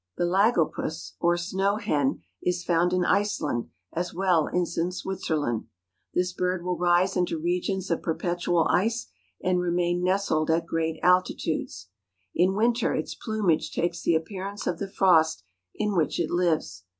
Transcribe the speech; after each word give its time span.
The 0.17 0.25
lagopus, 0.25 1.13
or 1.19 1.37
snow 1.37 1.75
hen, 1.75 2.23
is 2.41 2.63
found 2.63 2.91
in 2.91 3.05
Iceland 3.05 3.69
as 3.93 4.15
well 4.15 4.47
in 4.47 4.65
Switzerland. 4.65 5.65
This 6.15 6.33
bird 6.33 6.63
will 6.65 6.75
rise 6.75 7.15
into 7.15 7.37
regions 7.37 7.91
of 7.91 8.01
per¬ 8.01 8.17
petual 8.17 8.65
ice 8.67 9.11
and 9.43 9.59
remain 9.59 10.03
nestled 10.03 10.49
at 10.49 10.65
great 10.65 10.99
altitudes. 11.03 11.89
In 12.33 12.55
winter 12.55 12.95
its 12.95 13.13
plumage 13.13 13.71
takes 13.71 14.01
the 14.01 14.15
appearance 14.15 14.65
of 14.65 14.79
the 14.79 14.89
frost 14.89 15.43
in 15.75 15.95
which 15.95 16.19
it 16.19 16.31
lives. 16.31 16.83